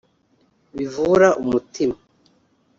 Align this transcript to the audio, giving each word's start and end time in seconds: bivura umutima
bivura 0.75 1.27
umutima 1.43 1.95